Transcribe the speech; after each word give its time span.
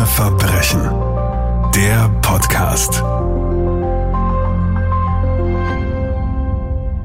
Krone 0.00 0.06
Verbrechen. 0.06 0.80
Der 1.74 2.08
Podcast. 2.22 3.02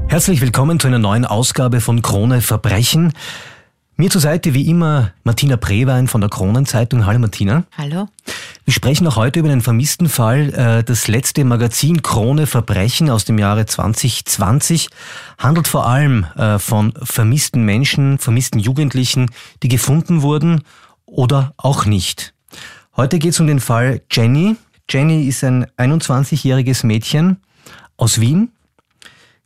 Herzlich 0.08 0.40
willkommen 0.40 0.80
zu 0.80 0.88
einer 0.88 1.00
neuen 1.00 1.26
Ausgabe 1.26 1.82
von 1.82 2.02
Krone 2.02 2.40
Verbrechen. 2.40 3.12
Mir 3.98 4.10
zur 4.10 4.22
Seite 4.22 4.54
wie 4.54 4.70
immer 4.70 5.12
Martina 5.26 5.58
Prewein 5.58 6.08
von 6.08 6.22
der 6.22 6.30
Kronenzeitung. 6.30 7.06
Hallo 7.06 7.20
Martina. 7.20 7.66
Hallo. 7.78 8.08
Wir 8.64 8.74
sprechen 8.74 9.06
auch 9.08 9.18
heute 9.18 9.42
über 9.42 9.50
einen 9.50 9.60
vermissten 9.60 10.08
Fall. 10.08 10.54
Äh, 10.54 10.84
das 10.86 11.10
letzte 11.10 11.44
Magazin 11.44 12.02
Krone 12.02 12.48
Verbrechen 12.48 13.10
aus 13.10 13.26
dem 13.26 13.38
Jahre 13.38 13.66
2020 13.66 14.88
handelt 15.38 15.68
vor 15.68 15.86
allem 15.86 16.28
äh, 16.38 16.60
von 16.60 16.94
vermissten 17.04 17.66
Menschen, 17.66 18.20
vermissten 18.20 18.60
Jugendlichen, 18.60 19.32
die 19.64 19.68
gefunden 19.68 20.22
wurden 20.22 20.62
oder 21.06 21.54
auch 21.58 21.86
nicht. 21.86 22.35
Heute 22.98 23.20
geht 23.20 23.32
es 23.32 23.40
um 23.40 23.48
den 23.48 23.60
Fall 23.60 24.02
Jenny. 24.12 24.56
Jenny 24.90 25.28
ist 25.28 25.44
ein 25.44 25.66
21-jähriges 25.78 26.86
Mädchen 26.86 27.38
aus 27.98 28.22
Wien, 28.22 28.52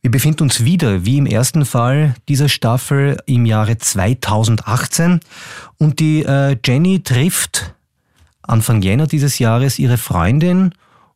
wir 0.02 0.12
befinden 0.12 0.44
uns 0.44 0.64
wieder, 0.64 1.04
wie 1.04 1.18
im 1.18 1.26
ersten 1.26 1.66
Fall 1.66 2.16
dieser 2.30 2.48
Staffel, 2.48 3.18
im 3.26 3.46
Jahre 3.46 3.78
2018 3.78 5.20
und 5.78 6.00
die 6.00 6.24
äh, 6.24 6.56
Jenny 6.64 7.02
trifft 7.04 7.76
Anfang 8.42 8.82
Jänner 8.82 9.08
dieses 9.08 9.40
Jahres 9.40 9.78
ihre 9.78 9.98
Freundin, 9.98 10.74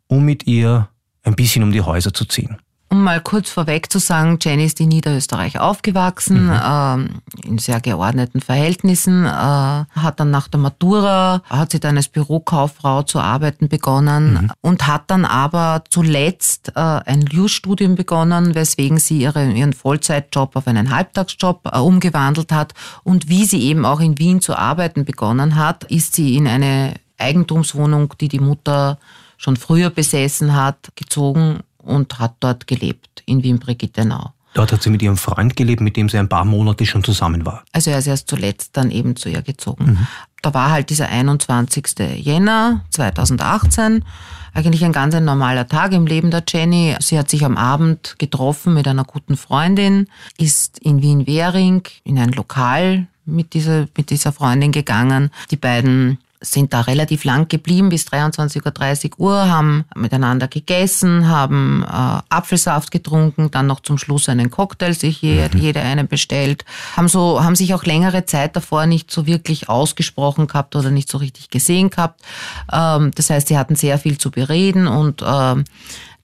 um 0.08 0.26
mit 0.26 0.48
ihr 0.48 0.90
ein 1.24 1.36
bisschen 1.36 1.64
um 1.64 1.72
die 1.72 1.82
Häuser 1.82 2.14
zu 2.14 2.26
ziehen. 2.26 2.58
Um 2.94 3.02
mal 3.02 3.22
kurz 3.22 3.50
vorweg 3.50 3.92
zu 3.92 3.98
sagen, 3.98 4.38
Jenny 4.40 4.66
ist 4.66 4.80
in 4.80 4.90
Niederösterreich 4.90 5.60
aufgewachsen, 5.60 6.46
mhm. 6.46 6.60
ähm, 6.64 7.10
in 7.44 7.58
sehr 7.58 7.82
geordneten 7.82 8.40
Verhältnissen, 8.40 9.26
äh, 9.26 9.30
hat 9.30 10.20
dann 10.20 10.30
nach 10.30 10.48
der 10.48 10.60
Matura, 10.60 11.42
hat 11.50 11.72
sie 11.72 11.80
dann 11.80 11.98
als 11.98 12.08
Bürokauffrau 12.08 13.02
zu 13.02 13.20
arbeiten 13.20 13.68
begonnen 13.68 14.34
mhm. 14.34 14.52
und 14.62 14.86
hat 14.86 15.06
dann 15.08 15.26
aber 15.26 15.84
zuletzt 15.90 16.74
äh, 16.76 16.82
ein 16.82 17.22
Jus-Studium 17.22 17.96
begonnen, 17.96 18.54
weswegen 18.54 19.00
sie 19.00 19.24
ihre, 19.24 19.52
ihren 19.52 19.74
Vollzeitjob 19.74 20.56
auf 20.56 20.68
einen 20.68 20.96
Halbtagsjob 20.96 21.62
äh, 21.74 21.80
umgewandelt 21.80 22.52
hat. 22.52 22.76
Und 23.04 23.28
wie 23.28 23.46
sie 23.46 23.64
eben 23.64 23.88
auch 23.88 24.02
in 24.02 24.20
Wien 24.20 24.40
zu 24.40 24.56
arbeiten 24.56 25.04
begonnen 25.04 25.56
hat, 25.56 25.84
ist 25.86 26.14
sie 26.14 26.36
in 26.36 26.48
eine 26.48 26.94
Eigentumswohnung, 27.18 28.14
die 28.22 28.28
die 28.28 28.40
Mutter 28.40 29.00
schon 29.38 29.58
früher 29.58 29.90
besessen 29.90 30.56
hat, 30.56 30.92
gezogen 30.96 31.62
und 31.84 32.20
hat 32.20 32.36
dort 32.40 32.68
gelebt, 32.68 33.24
in 33.26 33.44
Wien-Brigittenau. 33.44 34.34
Dort 34.54 34.72
hat 34.72 34.84
sie 34.84 34.90
mit 34.90 35.02
ihrem 35.02 35.18
Freund 35.18 35.56
gelebt, 35.56 35.82
mit 35.82 35.98
dem 35.98 36.10
sie 36.10 36.18
ein 36.18 36.30
paar 36.30 36.46
Monate 36.46 36.86
schon 36.86 37.04
zusammen 37.04 37.46
war. 37.46 37.64
Also 37.72 37.90
er 37.90 38.00
ist 38.00 38.08
erst 38.08 38.30
zuletzt 38.30 38.78
dann 38.78 38.92
eben 38.92 39.16
zu 39.16 39.30
ihr 39.30 39.42
gezogen. 39.42 39.86
Mhm. 39.86 40.08
Da 40.42 40.54
war 40.54 40.72
halt 40.72 40.90
dieser 40.90 41.10
21. 41.10 42.18
Jänner 42.18 42.82
2018, 42.92 44.04
eigentlich 44.54 44.86
ein 44.86 44.92
ganz 44.92 45.16
ein 45.16 45.26
normaler 45.26 45.68
Tag 45.68 45.94
im 45.94 46.06
Leben 46.06 46.30
der 46.30 46.44
Jenny. 46.48 46.96
Sie 47.00 47.18
hat 47.18 47.30
sich 47.30 47.44
am 47.44 47.58
Abend 47.58 48.16
getroffen 48.20 48.76
mit 48.76 48.88
einer 48.88 49.06
guten 49.06 49.38
Freundin, 49.38 50.08
ist 50.38 50.78
in 50.80 51.02
Wien-Währing 51.02 51.84
in 52.04 52.20
ein 52.20 52.32
Lokal 52.32 53.08
mit 53.26 53.54
dieser, 53.54 53.88
mit 53.98 54.10
dieser 54.12 54.32
Freundin 54.32 54.72
gegangen. 54.72 55.32
Die 55.50 55.56
beiden 55.56 56.20
sind 56.44 56.74
da 56.74 56.82
relativ 56.82 57.24
lang 57.24 57.48
geblieben 57.48 57.90
bis 57.90 58.06
23.30 58.08 59.18
Uhr, 59.18 59.50
haben 59.50 59.86
miteinander 59.96 60.48
gegessen, 60.48 61.28
haben 61.28 61.84
äh, 61.84 62.22
Apfelsaft 62.30 62.92
getrunken, 62.92 63.50
dann 63.50 63.66
noch 63.68 63.80
zum 63.80 63.98
Schluss 63.98 64.30
einen 64.30 64.52
Cocktail 64.52 64.94
sich 64.94 65.22
je, 65.22 65.48
mhm. 65.48 65.60
jeder 65.60 65.82
einen 65.82 66.08
bestellt, 66.08 66.66
haben 66.98 67.08
so, 67.08 67.44
haben 67.44 67.56
sich 67.56 67.74
auch 67.74 67.86
längere 67.86 68.26
Zeit 68.26 68.56
davor 68.56 68.86
nicht 68.86 69.10
so 69.10 69.26
wirklich 69.26 69.70
ausgesprochen 69.70 70.48
gehabt 70.48 70.76
oder 70.76 70.92
nicht 70.92 71.10
so 71.10 71.18
richtig 71.18 71.50
gesehen 71.50 71.90
gehabt. 71.90 72.22
Ähm, 72.72 73.12
das 73.16 73.30
heißt, 73.30 73.48
sie 73.48 73.58
hatten 73.58 73.76
sehr 73.76 73.98
viel 73.98 74.18
zu 74.18 74.30
bereden 74.30 74.88
und 74.88 75.24
ähm, 75.26 75.64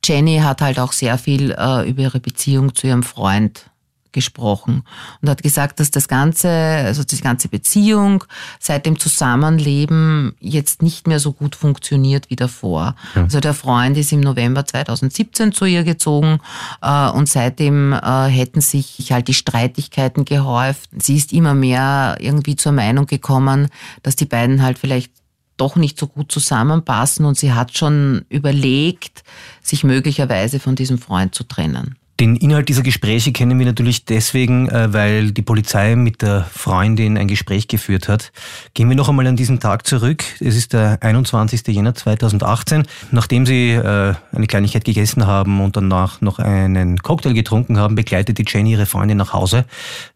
Jenny 0.03 0.39
hat 0.39 0.61
halt 0.61 0.79
auch 0.79 0.93
sehr 0.93 1.17
viel 1.17 1.51
äh, 1.51 1.89
über 1.89 2.03
ihre 2.03 2.19
Beziehung 2.19 2.75
zu 2.75 2.87
ihrem 2.87 3.03
Freund 3.03 3.68
gesprochen 4.11 4.83
und 5.21 5.29
hat 5.29 5.43
gesagt, 5.43 5.79
dass 5.79 5.91
das 5.91 6.07
ganze, 6.07 6.49
also 6.49 7.03
die 7.03 7.19
ganze 7.21 7.47
Beziehung 7.47 8.23
seit 8.59 8.85
dem 8.85 8.99
Zusammenleben 8.99 10.35
jetzt 10.39 10.81
nicht 10.81 11.07
mehr 11.07 11.19
so 11.19 11.33
gut 11.33 11.55
funktioniert 11.55 12.29
wie 12.29 12.35
davor. 12.35 12.95
Ja. 13.15 13.23
Also 13.23 13.39
der 13.39 13.53
Freund 13.53 13.97
ist 13.97 14.11
im 14.11 14.21
November 14.21 14.65
2017 14.65 15.53
zu 15.53 15.65
ihr 15.65 15.83
gezogen 15.83 16.39
äh, 16.81 17.09
und 17.09 17.29
seitdem 17.29 17.93
äh, 17.93 18.27
hätten 18.27 18.61
sich 18.61 19.11
halt 19.11 19.27
die 19.27 19.33
Streitigkeiten 19.33 20.25
gehäuft. 20.25 20.89
Sie 20.97 21.15
ist 21.15 21.33
immer 21.33 21.53
mehr 21.53 22.17
irgendwie 22.19 22.55
zur 22.55 22.71
Meinung 22.71 23.05
gekommen, 23.05 23.67
dass 24.03 24.15
die 24.15 24.25
beiden 24.25 24.61
halt 24.61 24.79
vielleicht 24.79 25.11
doch 25.59 25.75
nicht 25.75 25.99
so 25.99 26.07
gut 26.07 26.31
zusammenpassen 26.31 27.25
und 27.25 27.37
sie 27.37 27.53
hat 27.53 27.77
schon 27.77 28.25
überlegt, 28.29 29.23
sich 29.61 29.83
möglicherweise 29.83 30.59
von 30.59 30.75
diesem 30.75 30.97
Freund 30.97 31.35
zu 31.35 31.43
trennen. 31.43 31.95
Den 32.19 32.35
Inhalt 32.35 32.67
dieser 32.67 32.81
Gespräche 32.81 33.31
kennen 33.31 33.59
wir 33.59 33.65
natürlich 33.65 34.03
deswegen, 34.03 34.67
äh, 34.67 34.91
weil 34.91 35.31
die 35.31 35.41
Polizei 35.41 35.95
mit 35.95 36.21
der 36.21 36.43
Freundin 36.43 37.17
ein 37.17 37.29
Gespräch 37.29 37.69
geführt 37.69 38.09
hat. 38.09 38.33
Gehen 38.73 38.89
wir 38.89 38.97
noch 38.97 39.07
einmal 39.07 39.25
an 39.27 39.37
diesen 39.37 39.61
Tag 39.61 39.87
zurück. 39.87 40.25
Es 40.41 40.57
ist 40.57 40.73
der 40.73 40.97
21. 41.01 41.65
Jänner 41.67 41.95
2018. 41.95 42.83
Nachdem 43.11 43.45
Sie 43.45 43.71
äh, 43.71 44.15
eine 44.33 44.47
Kleinigkeit 44.47 44.83
gegessen 44.83 45.27
haben 45.27 45.61
und 45.61 45.77
danach 45.77 46.19
noch 46.19 46.39
einen 46.39 46.97
Cocktail 46.97 47.33
getrunken 47.33 47.77
haben, 47.77 47.95
begleitet 47.95 48.37
die 48.37 48.45
Jenny 48.45 48.71
ihre 48.71 48.85
Freundin 48.85 49.17
nach 49.17 49.31
Hause. 49.31 49.63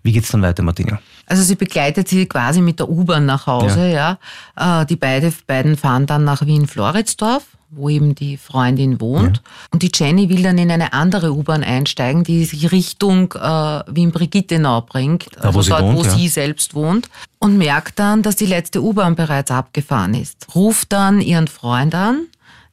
Wie 0.04 0.12
geht's 0.12 0.30
dann 0.30 0.42
weiter, 0.42 0.62
Martina? 0.62 1.00
Also 1.26 1.42
sie 1.42 1.56
begleitet 1.56 2.10
sie 2.10 2.26
quasi 2.26 2.60
mit 2.60 2.80
der 2.80 2.90
U-Bahn 2.90 3.26
nach 3.26 3.48
Hause. 3.48 3.88
Ja. 3.88 4.18
ja. 4.58 4.82
Äh, 4.82 4.86
die 4.88 4.98
beide, 4.98 5.32
beiden 5.48 5.78
fahren 5.78 6.06
dann 6.06 6.26
nach 6.26 6.46
Wien-Floridsdorf 6.46 7.44
wo 7.76 7.90
eben 7.90 8.16
die 8.16 8.38
Freundin 8.38 9.00
wohnt. 9.02 9.38
Ja. 9.38 9.44
Und 9.72 9.84
die 9.84 9.92
Jenny 9.94 10.30
will 10.30 10.44
dann 10.44 10.58
in 10.58 10.72
eine 10.72 10.94
andere 10.94 11.34
U-Bahn 11.34 11.64
einsteigen, 11.64 12.24
die 12.24 12.46
sie 12.46 12.68
Richtung 12.68 13.34
äh, 13.34 13.84
Wien-Brigittenau 13.88 14.82
bringt, 14.82 15.28
da, 15.36 15.50
also 15.50 15.60
wo 15.60 15.70
dort, 15.70 15.84
wohnt, 15.84 15.98
wo 15.98 16.04
ja. 16.04 16.10
sie 16.10 16.28
selbst 16.28 16.74
wohnt. 16.76 17.10
Und 17.40 17.58
merkt 17.58 18.00
dann, 18.00 18.22
dass 18.22 18.36
die 18.36 18.46
letzte 18.46 18.82
U-Bahn 18.82 19.16
bereits 19.16 19.52
abgefahren 19.52 20.14
ist. 20.14 20.48
Ruft 20.56 20.94
dann 20.94 21.20
ihren 21.20 21.48
Freund 21.48 21.94
an, 21.94 22.28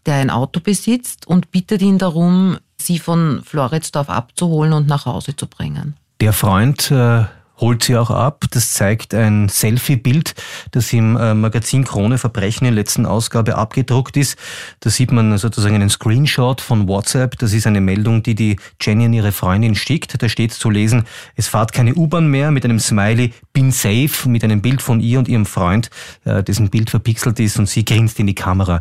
der 0.07 0.15
ein 0.15 0.31
Auto 0.31 0.61
besitzt 0.61 1.27
und 1.27 1.51
bittet 1.51 1.83
ihn 1.83 1.99
darum, 1.99 2.59
sie 2.77 2.99
von 2.99 3.43
Floridsdorf 3.45 4.09
abzuholen 4.09 4.73
und 4.73 4.87
nach 4.87 5.07
Hause 5.07 5.37
zu 5.37 5.47
bringen. 5.47 5.97
Der 6.21 6.33
Freund 6.33 6.91
äh 6.91 7.25
holt 7.61 7.85
sie 7.85 7.97
auch 7.97 8.11
ab. 8.11 8.45
Das 8.51 8.75
zeigt 8.75 9.15
ein 9.15 9.49
Selfie-Bild, 9.49 10.35
das 10.71 10.93
im 10.93 11.17
äh, 11.17 11.35
Magazin 11.35 11.85
Krone 11.85 12.19
Verbrechen 12.19 12.67
in 12.67 12.75
der 12.75 12.83
letzten 12.83 13.07
Ausgabe 13.07 13.57
abgedruckt 13.57 14.17
ist. 14.17 14.39
Da 14.81 14.91
sieht 14.91 15.13
man 15.13 15.37
sozusagen 15.39 15.75
einen 15.75 15.91
Screenshot 15.91 16.61
von 16.61 16.89
WhatsApp. 16.89 17.39
Das 17.39 17.53
ist 17.53 17.67
eine 17.67 17.81
Meldung, 17.81 18.23
die 18.23 18.35
die 18.35 18.57
Jenny 18.81 19.07
an 19.07 19.13
ihre 19.13 19.33
Freundin 19.33 19.75
schickt. 19.75 20.23
Da 20.23 20.29
steht 20.29 20.53
zu 20.53 20.71
lesen, 20.71 21.05
es 21.37 21.49
fahrt 21.49 21.73
keine 21.73 21.95
U-Bahn 21.95 22.29
mehr 22.29 22.51
mit 22.51 22.65
einem 22.65 22.81
Smiley, 22.81 23.33
bin 23.53 23.71
safe, 23.71 24.29
mit 24.29 24.45
einem 24.45 24.63
Bild 24.63 24.83
von 24.83 25.01
ihr 25.01 25.19
und 25.19 25.29
ihrem 25.29 25.47
Freund, 25.47 25.91
äh, 26.25 26.43
dessen 26.43 26.71
Bild 26.71 26.91
verpixelt 26.91 27.39
ist 27.41 27.59
und 27.59 27.69
sie 27.69 27.85
grinst 27.85 28.19
in 28.19 28.27
die 28.27 28.35
Kamera. 28.35 28.81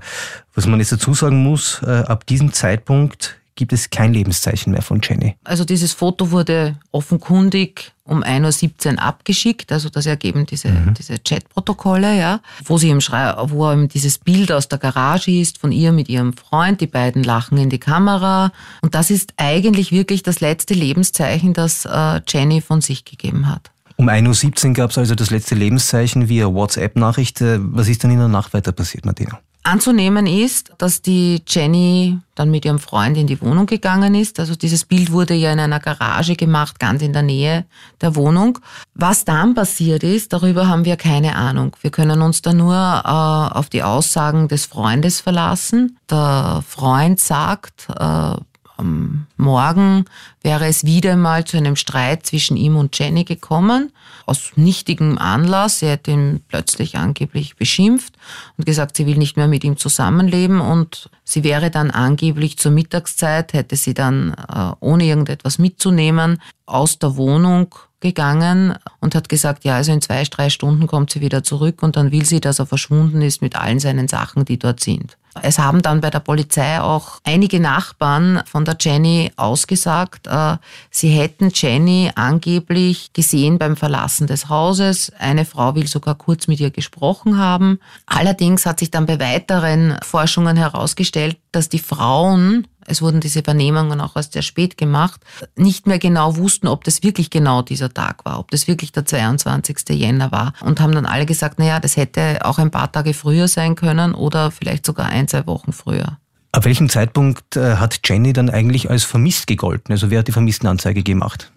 Was 0.56 0.68
man 0.68 0.80
jetzt 0.80 0.92
dazu 0.92 1.14
sagen 1.14 1.44
muss, 1.44 1.82
äh, 1.84 2.04
ab 2.08 2.26
diesem 2.26 2.54
Zeitpunkt 2.54 3.40
gibt 3.56 3.74
es 3.74 3.90
kein 3.90 4.14
Lebenszeichen 4.14 4.72
mehr 4.72 4.82
von 4.82 5.02
Jenny. 5.04 5.36
Also 5.44 5.66
dieses 5.66 5.92
Foto 5.92 6.32
wurde 6.32 6.80
offenkundig 6.92 7.92
um 8.10 8.24
1.17 8.24 8.94
Uhr 8.94 9.02
abgeschickt, 9.02 9.72
also 9.72 9.90
das 9.90 10.06
ergeben 10.06 10.46
diese, 10.46 10.70
mhm. 10.70 10.94
diese 10.94 11.20
Chatprotokolle, 11.20 12.18
ja, 12.18 12.42
wo 12.66 12.78
sie 12.78 12.90
im 12.90 13.02
Schrei 13.02 13.36
wo 13.50 13.72
eben 13.72 13.88
dieses 13.88 14.18
Bild 14.18 14.52
aus 14.52 14.68
der 14.68 14.80
Garage 14.80 15.32
ist 15.32 15.58
von 15.58 15.72
ihr 15.72 15.92
mit 15.92 16.10
ihrem 16.10 16.34
Freund, 16.34 16.82
die 16.82 16.88
beiden 16.88 17.24
lachen 17.24 17.58
in 17.58 17.70
die 17.70 17.80
Kamera 17.80 18.52
und 18.82 18.96
das 18.96 19.10
ist 19.10 19.34
eigentlich 19.38 19.92
wirklich 19.92 20.24
das 20.24 20.40
letzte 20.40 20.74
Lebenszeichen, 20.74 21.54
das 21.54 21.86
äh, 21.86 22.22
Jenny 22.28 22.62
von 22.62 22.82
sich 22.82 23.06
gegeben 23.06 23.48
hat. 23.48 23.72
Um 24.00 24.08
1.17 24.08 24.70
Uhr 24.70 24.74
gab 24.74 24.92
es 24.92 24.98
also 24.98 25.14
das 25.14 25.30
letzte 25.30 25.56
Lebenszeichen 25.56 26.30
via 26.30 26.46
WhatsApp-Nachricht. 26.46 27.42
Äh, 27.42 27.60
was 27.60 27.90
ist 27.90 28.04
dann 28.04 28.12
in 28.12 28.20
der 28.20 28.30
Nacht 28.30 28.54
weiter 28.54 28.72
passiert, 28.72 29.06
Martina? 29.06 29.40
Anzunehmen 29.70 30.26
ist, 30.26 30.72
dass 30.80 31.04
die 31.04 31.44
Jenny 31.48 32.18
dann 32.34 32.50
mit 32.50 32.66
ihrem 32.66 32.80
Freund 32.80 33.18
in 33.18 33.28
die 33.28 33.40
Wohnung 33.40 33.68
gegangen 33.68 34.16
ist. 34.16 34.40
Also 34.40 34.56
dieses 34.56 34.84
Bild 34.84 35.12
wurde 35.12 35.36
ja 35.36 35.54
in 35.54 35.60
einer 35.60 35.80
Garage 35.80 36.36
gemacht, 36.36 36.80
ganz 36.80 37.04
in 37.04 37.14
der 37.14 37.22
Nähe 37.22 37.66
der 38.02 38.16
Wohnung. 38.16 38.58
Was 38.96 39.26
dann 39.26 39.54
passiert 39.54 40.04
ist, 40.04 40.34
darüber 40.34 40.68
haben 40.68 40.86
wir 40.86 40.98
keine 40.98 41.36
Ahnung. 41.36 41.76
Wir 41.82 41.92
können 41.92 42.22
uns 42.24 42.42
da 42.42 42.52
nur 42.52 42.74
äh, 42.74 43.58
auf 43.58 43.70
die 43.70 43.84
Aussagen 43.84 44.48
des 44.48 44.66
Freundes 44.66 45.22
verlassen. 45.22 46.00
Der 46.10 46.64
Freund 46.68 47.20
sagt, 47.20 47.88
äh, 47.90 48.36
am 48.80 49.28
Morgen 49.38 50.06
wäre 50.42 50.68
es 50.68 50.86
wieder 50.86 51.16
mal 51.18 51.44
zu 51.44 51.58
einem 51.58 51.76
Streit 51.76 52.26
zwischen 52.26 52.58
ihm 52.58 52.78
und 52.78 52.98
Jenny 52.98 53.26
gekommen. 53.26 53.92
Aus 54.26 54.54
nichtigem 54.56 55.18
Anlass. 55.18 55.80
Sie 55.80 55.88
hätte 55.88 56.12
ihn 56.12 56.42
plötzlich 56.48 56.98
angeblich 56.98 57.58
beschimpft 57.58 58.14
und 58.58 58.66
gesagt, 58.66 58.98
sie 58.98 59.06
will 59.06 59.18
nicht 59.18 59.38
mehr 59.38 59.48
mit 59.48 59.64
ihm 59.64 59.78
zusammenleben 59.78 60.62
und 60.62 61.10
sie 61.24 61.44
wäre 61.44 61.70
dann 61.70 61.92
angeblich 61.92 62.58
zur 62.58 62.72
Mittagszeit, 62.72 63.54
hätte 63.54 63.76
sie 63.76 63.94
dann, 63.94 64.34
äh, 64.34 64.72
ohne 64.80 65.04
irgendetwas 65.04 65.60
mitzunehmen, 65.60 66.42
aus 66.66 67.00
der 67.00 67.18
Wohnung 67.18 67.76
gegangen 68.00 68.76
und 69.02 69.14
hat 69.14 69.28
gesagt, 69.28 69.66
ja, 69.66 69.76
also 69.76 69.92
in 69.92 70.02
zwei, 70.02 70.24
drei 70.24 70.50
Stunden 70.50 70.88
kommt 70.88 71.12
sie 71.12 71.22
wieder 71.22 71.44
zurück 71.44 71.84
und 71.84 71.98
dann 71.98 72.12
will 72.12 72.26
sie, 72.26 72.40
dass 72.40 72.60
er 72.60 72.66
verschwunden 72.66 73.22
ist 73.22 73.42
mit 73.42 73.56
allen 73.56 73.80
seinen 73.80 74.08
Sachen, 74.08 74.46
die 74.46 74.58
dort 74.58 74.80
sind. 74.80 75.18
Es 75.44 75.60
haben 75.60 75.82
dann 75.82 76.02
bei 76.02 76.10
der 76.10 76.20
Polizei 76.20 76.80
auch 76.80 77.20
einige 77.24 77.60
Nachbarn 77.60 78.42
von 78.46 78.66
der 78.66 78.78
Jenny 78.80 79.32
ausgesagt, 79.36 80.28
äh, 80.28 80.58
sie 80.90 81.10
hätten 81.10 81.52
Jenny 81.54 82.12
angeblich 82.16 83.14
gesehen 83.14 83.58
beim 83.58 83.76
Verlassen 83.76 84.28
des 84.28 84.50
Hauses. 84.50 85.12
Eine 85.20 85.46
Frau 85.46 85.76
will 85.76 85.88
sogar 85.88 86.16
kurz 86.16 86.48
mit 86.48 86.60
ihr 86.60 86.72
gesprochen 86.72 87.38
haben. 87.38 87.80
Allerdings 88.06 88.66
hat 88.66 88.80
sich 88.80 88.92
dann 88.92 89.06
bei 89.06 89.20
weiteren 89.20 89.98
Forschungen 90.04 90.58
herausgestellt, 90.58 91.38
dass 91.52 91.70
die 91.70 91.80
Frauen 91.80 92.68
es 92.90 93.02
wurden 93.02 93.20
diese 93.20 93.44
Vernehmungen 93.44 94.02
auch 94.02 94.16
erst 94.16 94.34
sehr 94.34 94.42
spät 94.42 94.78
gemacht, 94.78 95.22
nicht 95.56 95.88
mehr 95.88 96.00
genau 96.00 96.38
wussten, 96.38 96.68
ob 96.68 96.84
das 96.84 97.04
wirklich 97.04 97.30
genau 97.30 97.62
dieser 97.62 97.94
Tag 97.94 98.26
war, 98.26 98.40
ob 98.40 98.52
das 98.52 98.68
wirklich 98.68 98.92
der 98.92 99.06
22. 99.06 99.78
Jänner 99.90 100.32
war 100.32 100.54
und 100.62 100.80
haben 100.80 100.94
dann 100.94 101.06
alle 101.06 101.26
gesagt, 101.26 101.60
naja, 101.60 101.80
das 101.80 101.98
hätte 101.98 102.46
auch 102.46 102.58
ein 102.58 102.72
paar 102.72 102.92
Tage 102.92 103.14
früher 103.14 103.48
sein 103.48 103.76
können 103.76 104.14
oder 104.14 104.52
vielleicht 104.52 104.86
sogar 104.86 105.08
ein, 105.08 105.28
zwei 105.28 105.46
Wochen 105.48 105.72
früher. 105.72 106.18
Ab 106.52 106.66
welchem 106.66 106.90
Zeitpunkt 106.90 107.56
äh, 107.56 107.76
hat 107.76 108.00
Jenny 108.04 108.34
dann 108.34 108.50
eigentlich 108.50 108.90
als 108.90 109.04
vermisst 109.04 109.46
gegolten? 109.46 109.92
Also 109.94 110.10
wer 110.10 110.20
hat 110.20 110.28
die 110.28 110.32
Vermisstenanzeige 110.32 111.04
gemacht? 111.04 111.52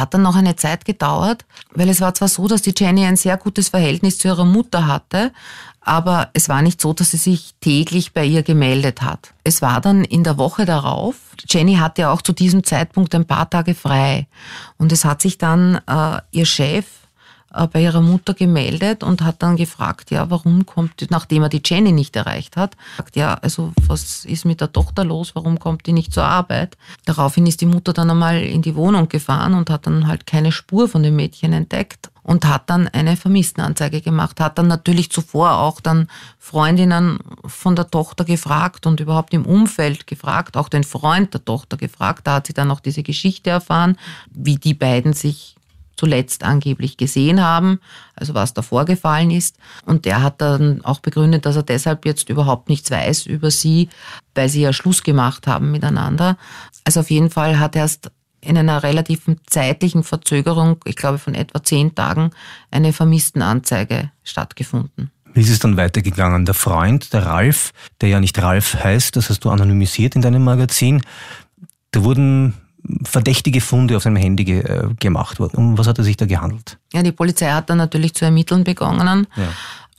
Hat 0.00 0.14
dann 0.14 0.22
noch 0.22 0.36
eine 0.36 0.56
Zeit 0.56 0.84
gedauert, 0.84 1.44
weil 1.72 1.88
es 1.88 2.00
war 2.00 2.14
zwar 2.14 2.28
so, 2.28 2.48
dass 2.48 2.62
die 2.62 2.74
Jenny 2.76 3.04
ein 3.04 3.16
sehr 3.16 3.36
gutes 3.36 3.68
Verhältnis 3.68 4.18
zu 4.18 4.28
ihrer 4.28 4.44
Mutter 4.44 4.86
hatte, 4.86 5.32
aber 5.80 6.30
es 6.34 6.48
war 6.48 6.60
nicht 6.60 6.80
so, 6.80 6.92
dass 6.92 7.12
sie 7.12 7.16
sich 7.16 7.54
täglich 7.60 8.12
bei 8.12 8.24
ihr 8.24 8.42
gemeldet 8.42 9.00
hat. 9.00 9.32
Es 9.44 9.62
war 9.62 9.80
dann 9.80 10.04
in 10.04 10.22
der 10.22 10.36
Woche 10.36 10.66
darauf. 10.66 11.16
Jenny 11.48 11.76
hatte 11.76 12.10
auch 12.10 12.20
zu 12.20 12.32
diesem 12.32 12.62
Zeitpunkt 12.62 13.14
ein 13.14 13.24
paar 13.24 13.48
Tage 13.48 13.74
frei 13.74 14.26
und 14.76 14.92
es 14.92 15.04
hat 15.04 15.22
sich 15.22 15.38
dann 15.38 15.80
äh, 15.86 16.20
ihr 16.30 16.44
Chef 16.44 16.84
bei 17.50 17.82
ihrer 17.82 18.02
Mutter 18.02 18.34
gemeldet 18.34 19.02
und 19.02 19.22
hat 19.22 19.42
dann 19.42 19.56
gefragt, 19.56 20.10
ja, 20.10 20.30
warum 20.30 20.66
kommt, 20.66 21.06
nachdem 21.10 21.42
er 21.42 21.48
die 21.48 21.62
Jenny 21.64 21.92
nicht 21.92 22.14
erreicht 22.14 22.56
hat, 22.56 22.76
sagt, 22.98 23.16
ja, 23.16 23.34
also 23.34 23.72
was 23.86 24.24
ist 24.24 24.44
mit 24.44 24.60
der 24.60 24.72
Tochter 24.72 25.04
los, 25.04 25.34
warum 25.34 25.58
kommt 25.58 25.86
die 25.86 25.92
nicht 25.92 26.12
zur 26.12 26.24
Arbeit? 26.24 26.76
Daraufhin 27.06 27.46
ist 27.46 27.60
die 27.60 27.66
Mutter 27.66 27.92
dann 27.92 28.10
einmal 28.10 28.42
in 28.42 28.62
die 28.62 28.74
Wohnung 28.74 29.08
gefahren 29.08 29.54
und 29.54 29.70
hat 29.70 29.86
dann 29.86 30.06
halt 30.06 30.26
keine 30.26 30.52
Spur 30.52 30.88
von 30.88 31.02
dem 31.02 31.16
Mädchen 31.16 31.52
entdeckt 31.52 32.10
und 32.22 32.44
hat 32.44 32.68
dann 32.68 32.88
eine 32.88 33.16
Vermisstenanzeige 33.16 34.02
gemacht, 34.02 34.38
hat 34.38 34.58
dann 34.58 34.68
natürlich 34.68 35.10
zuvor 35.10 35.52
auch 35.58 35.80
dann 35.80 36.08
Freundinnen 36.38 37.18
von 37.46 37.74
der 37.74 37.90
Tochter 37.90 38.26
gefragt 38.26 38.86
und 38.86 39.00
überhaupt 39.00 39.32
im 39.32 39.46
Umfeld 39.46 40.06
gefragt, 40.06 40.58
auch 40.58 40.68
den 40.68 40.84
Freund 40.84 41.32
der 41.32 41.42
Tochter 41.46 41.78
gefragt, 41.78 42.26
da 42.26 42.34
hat 42.34 42.46
sie 42.46 42.52
dann 42.52 42.70
auch 42.70 42.80
diese 42.80 43.02
Geschichte 43.02 43.48
erfahren, 43.48 43.96
wie 44.30 44.56
die 44.56 44.74
beiden 44.74 45.14
sich 45.14 45.57
zuletzt 45.98 46.44
angeblich 46.44 46.96
gesehen 46.96 47.42
haben, 47.42 47.80
also 48.14 48.32
was 48.32 48.54
da 48.54 48.62
vorgefallen 48.62 49.30
ist. 49.30 49.56
Und 49.84 50.04
der 50.04 50.22
hat 50.22 50.40
dann 50.40 50.82
auch 50.84 51.00
begründet, 51.00 51.44
dass 51.44 51.56
er 51.56 51.64
deshalb 51.64 52.06
jetzt 52.06 52.30
überhaupt 52.30 52.68
nichts 52.68 52.90
weiß 52.90 53.26
über 53.26 53.50
sie, 53.50 53.88
weil 54.34 54.48
sie 54.48 54.62
ja 54.62 54.72
Schluss 54.72 55.02
gemacht 55.02 55.46
haben 55.46 55.72
miteinander. 55.72 56.38
Also 56.84 57.00
auf 57.00 57.10
jeden 57.10 57.30
Fall 57.30 57.58
hat 57.58 57.76
erst 57.76 58.10
in 58.40 58.56
einer 58.56 58.82
relativen 58.84 59.40
zeitlichen 59.46 60.04
Verzögerung, 60.04 60.76
ich 60.84 60.94
glaube 60.94 61.18
von 61.18 61.34
etwa 61.34 61.62
zehn 61.62 61.94
Tagen, 61.94 62.30
eine 62.70 62.92
Vermisstenanzeige 62.92 64.12
stattgefunden. 64.22 65.10
Wie 65.34 65.40
ist 65.40 65.50
es 65.50 65.58
dann 65.58 65.76
weitergegangen? 65.76 66.44
Der 66.44 66.54
Freund, 66.54 67.12
der 67.12 67.26
Ralf, 67.26 67.72
der 68.00 68.08
ja 68.08 68.20
nicht 68.20 68.38
Ralf 68.40 68.74
heißt, 68.74 69.16
das 69.16 69.28
hast 69.28 69.40
du 69.40 69.50
anonymisiert 69.50 70.14
in 70.14 70.22
deinem 70.22 70.44
Magazin, 70.44 71.02
da 71.90 72.04
wurden 72.04 72.54
verdächtige 73.04 73.60
Funde 73.60 73.96
auf 73.96 74.02
seinem 74.02 74.16
Handy 74.16 74.44
ge 74.44 74.60
äh, 74.60 74.88
gemacht 74.98 75.38
worden. 75.40 75.56
Um 75.56 75.78
was 75.78 75.86
hat 75.86 75.98
er 75.98 76.04
sich 76.04 76.16
da 76.16 76.26
gehandelt? 76.26 76.78
Ja, 76.92 77.02
die 77.02 77.12
Polizei 77.12 77.50
hat 77.50 77.70
dann 77.70 77.78
natürlich 77.78 78.14
zu 78.14 78.24
ermitteln 78.24 78.64
begonnen. 78.64 79.26
Ja. 79.36 79.48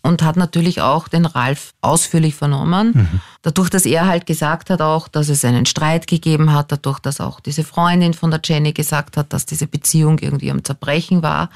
Und 0.01 0.21
hat 0.23 0.37
natürlich 0.37 0.79
auch 0.79 1.09
den 1.09 1.25
Ralf 1.25 1.73
ausführlich 1.81 2.33
vernommen. 2.33 2.91
Mhm. 2.93 3.19
Dadurch, 3.41 3.69
dass 3.69 3.85
er 3.85 4.07
halt 4.07 4.25
gesagt 4.25 4.69
hat 4.69 4.81
auch, 4.81 5.09
dass 5.09 5.27
es 5.27 5.43
einen 5.43 5.65
Streit 5.65 6.07
gegeben 6.07 6.53
hat, 6.53 6.71
dadurch, 6.71 6.99
dass 6.99 7.19
auch 7.19 7.41
diese 7.41 7.65
Freundin 7.65 8.13
von 8.13 8.31
der 8.31 8.39
Jenny 8.41 8.71
gesagt 8.71 9.17
hat, 9.17 9.33
dass 9.33 9.45
diese 9.45 9.67
Beziehung 9.67 10.19
irgendwie 10.19 10.51
am 10.51 10.63
Zerbrechen 10.63 11.21
war, 11.21 11.49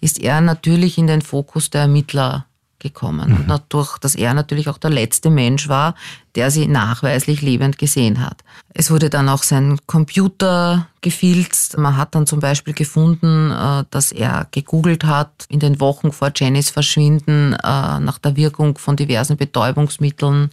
ist 0.00 0.20
er 0.20 0.40
natürlich 0.40 0.96
in 0.96 1.08
den 1.08 1.22
Fokus 1.22 1.70
der 1.70 1.82
Ermittler 1.82 2.46
gekommen. 2.78 3.30
Mhm. 3.30 3.36
Und 3.36 3.48
dadurch, 3.48 3.98
dass 3.98 4.14
er 4.14 4.34
natürlich 4.34 4.68
auch 4.68 4.78
der 4.78 4.90
letzte 4.90 5.30
Mensch 5.30 5.68
war, 5.68 5.94
der 6.34 6.50
sie 6.50 6.66
nachweislich 6.66 7.42
lebend 7.42 7.78
gesehen 7.78 8.24
hat. 8.24 8.44
Es 8.74 8.90
wurde 8.90 9.10
dann 9.10 9.28
auch 9.28 9.42
sein 9.42 9.78
Computer 9.86 10.86
gefilzt. 11.00 11.78
Man 11.78 11.96
hat 11.96 12.14
dann 12.14 12.26
zum 12.26 12.40
Beispiel 12.40 12.74
gefunden, 12.74 13.50
äh, 13.50 13.84
dass 13.90 14.12
er 14.12 14.46
gegoogelt 14.50 15.04
hat 15.04 15.46
in 15.48 15.60
den 15.60 15.80
Wochen 15.80 16.12
vor 16.12 16.30
Jennys 16.34 16.70
Verschwinden 16.70 17.54
äh, 17.54 17.56
nach 18.00 18.18
der 18.18 18.36
Wirkung 18.36 18.78
von 18.78 18.96
diversen 18.96 19.36
Betäubungsmitteln 19.36 20.50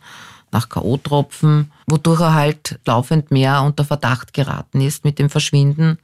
nach 0.51 0.69
K.O.-Tropfen, 0.69 1.65
wodurch 1.85 2.21
er 2.21 2.33
halt 2.33 2.79
laufend 2.85 3.29
mehr 3.29 3.61
unter 3.61 3.83
Verdacht 3.83 4.33
geraten 4.33 4.81
ist 4.81 5.03
mit 5.03 5.19
dem 5.19 5.29
Verschwinden 5.29 5.99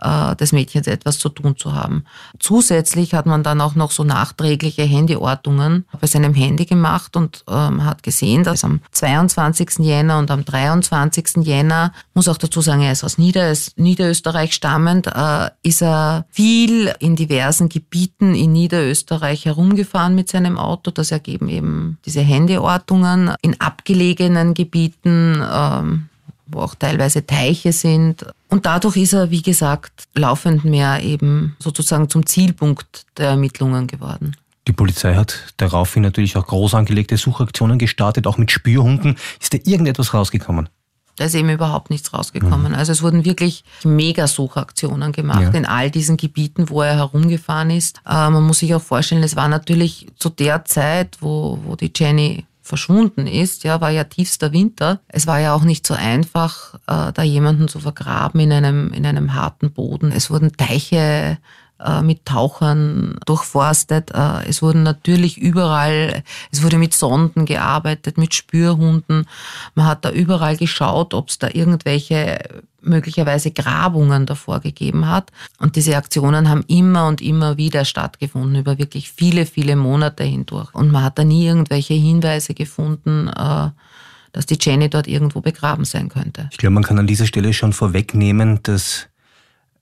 äh, 0.00 0.36
des 0.36 0.52
Mädchens 0.52 0.86
etwas 0.86 1.18
zu 1.18 1.28
tun 1.28 1.56
zu 1.56 1.74
haben. 1.74 2.04
Zusätzlich 2.38 3.14
hat 3.14 3.26
man 3.26 3.42
dann 3.42 3.60
auch 3.60 3.74
noch 3.74 3.90
so 3.90 4.04
nachträgliche 4.04 4.88
Handyortungen 4.88 5.84
bei 6.00 6.06
seinem 6.06 6.34
Handy 6.34 6.64
gemacht 6.64 7.16
und 7.16 7.44
ähm, 7.48 7.84
hat 7.84 8.02
gesehen, 8.02 8.44
dass 8.44 8.64
am 8.64 8.80
22. 8.92 9.80
Jänner 9.80 10.18
und 10.18 10.30
am 10.30 10.44
23. 10.44 11.44
Jänner, 11.44 11.92
muss 12.14 12.28
auch 12.28 12.38
dazu 12.38 12.60
sagen, 12.60 12.82
er 12.82 12.92
ist 12.92 13.04
aus 13.04 13.18
Nieder 13.18 13.52
Niederösterreich 13.76 14.52
stammend, 14.52 15.06
äh, 15.06 15.50
ist 15.62 15.82
er 15.82 16.26
viel 16.30 16.92
in 16.98 17.16
diversen 17.16 17.68
Gebieten 17.68 18.34
in 18.34 18.52
Niederösterreich 18.52 19.44
herumgefahren 19.44 20.14
mit 20.14 20.28
seinem 20.28 20.58
Auto. 20.58 20.90
Das 20.90 21.10
ergeben 21.10 21.48
eben 21.48 21.98
diese 22.04 22.26
Handyortungen 22.26 23.34
in 23.42 23.60
abgelegenen 23.60 24.54
Gebieten. 24.54 25.42
Ähm, 25.50 26.08
wo 26.50 26.60
auch 26.60 26.74
teilweise 26.74 27.26
Teiche 27.26 27.72
sind. 27.72 28.26
Und 28.48 28.66
dadurch 28.66 28.96
ist 28.96 29.12
er, 29.12 29.30
wie 29.30 29.42
gesagt, 29.42 30.08
laufend 30.14 30.64
mehr 30.64 31.02
eben 31.02 31.56
sozusagen 31.58 32.08
zum 32.08 32.26
Zielpunkt 32.26 33.06
der 33.16 33.28
Ermittlungen 33.30 33.86
geworden. 33.86 34.36
Die 34.66 34.72
Polizei 34.72 35.14
hat 35.14 35.54
daraufhin 35.56 36.02
natürlich 36.02 36.36
auch 36.36 36.46
groß 36.46 36.74
angelegte 36.74 37.16
Suchaktionen 37.16 37.78
gestartet, 37.78 38.26
auch 38.26 38.36
mit 38.36 38.50
Spürhunden. 38.50 39.16
Ist 39.40 39.54
da 39.54 39.58
irgendetwas 39.64 40.12
rausgekommen? 40.12 40.68
Da 41.18 41.24
ist 41.24 41.34
eben 41.34 41.50
überhaupt 41.50 41.90
nichts 41.90 42.12
rausgekommen. 42.14 42.72
Mhm. 42.72 42.78
Also 42.78 42.92
es 42.92 43.02
wurden 43.02 43.24
wirklich 43.24 43.64
Megasuchaktionen 43.82 45.10
gemacht 45.10 45.42
ja. 45.42 45.50
in 45.50 45.66
all 45.66 45.90
diesen 45.90 46.16
Gebieten, 46.16 46.68
wo 46.68 46.82
er 46.82 46.94
herumgefahren 46.94 47.70
ist. 47.70 48.00
Äh, 48.06 48.30
man 48.30 48.44
muss 48.44 48.60
sich 48.60 48.72
auch 48.74 48.82
vorstellen, 48.82 49.24
es 49.24 49.34
war 49.34 49.48
natürlich 49.48 50.06
zu 50.16 50.28
der 50.28 50.64
Zeit, 50.64 51.16
wo, 51.20 51.58
wo 51.64 51.74
die 51.74 51.90
Jenny 51.94 52.44
verschwunden 52.68 53.26
ist, 53.26 53.64
ja, 53.64 53.80
war 53.80 53.90
ja 53.90 54.04
tiefster 54.04 54.52
Winter. 54.52 55.00
Es 55.08 55.26
war 55.26 55.40
ja 55.40 55.54
auch 55.54 55.64
nicht 55.64 55.86
so 55.86 55.94
einfach, 55.94 56.74
äh, 56.86 57.12
da 57.12 57.22
jemanden 57.22 57.66
zu 57.66 57.80
vergraben 57.80 58.40
in 58.40 58.52
einem, 58.52 58.92
in 58.92 59.06
einem 59.06 59.34
harten 59.34 59.72
Boden. 59.72 60.12
Es 60.12 60.30
wurden 60.30 60.52
Teiche 60.52 61.38
mit 62.02 62.24
Tauchern 62.24 63.18
durchforstet. 63.24 64.10
Äh, 64.12 64.48
es 64.48 64.62
wurden 64.62 64.82
natürlich 64.82 65.38
überall, 65.38 66.22
es 66.50 66.62
wurde 66.62 66.78
mit 66.78 66.94
Sonden 66.94 67.46
gearbeitet, 67.46 68.18
mit 68.18 68.34
Spürhunden. 68.34 69.26
Man 69.74 69.86
hat 69.86 70.04
da 70.04 70.10
überall 70.10 70.56
geschaut, 70.56 71.14
ob 71.14 71.28
es 71.28 71.38
da 71.38 71.48
irgendwelche 71.52 72.38
möglicherweise 72.80 73.50
Grabungen 73.50 74.26
davor 74.26 74.60
gegeben 74.60 75.08
hat. 75.08 75.30
Und 75.58 75.76
diese 75.76 75.96
Aktionen 75.96 76.48
haben 76.48 76.64
immer 76.68 77.06
und 77.06 77.20
immer 77.20 77.56
wieder 77.56 77.84
stattgefunden, 77.84 78.56
über 78.56 78.78
wirklich 78.78 79.10
viele, 79.10 79.46
viele 79.46 79.76
Monate 79.76 80.24
hindurch. 80.24 80.74
Und 80.74 80.90
man 80.90 81.02
hat 81.02 81.18
da 81.18 81.24
nie 81.24 81.46
irgendwelche 81.46 81.94
Hinweise 81.94 82.54
gefunden, 82.54 83.28
äh, 83.28 83.70
dass 84.32 84.46
die 84.46 84.58
Jenny 84.60 84.88
dort 84.88 85.08
irgendwo 85.08 85.40
begraben 85.40 85.84
sein 85.84 86.08
könnte. 86.08 86.48
Ich 86.52 86.58
glaube, 86.58 86.74
man 86.74 86.82
kann 86.82 86.98
an 86.98 87.06
dieser 87.06 87.26
Stelle 87.26 87.52
schon 87.52 87.72
vorwegnehmen, 87.72 88.60
dass 88.62 89.08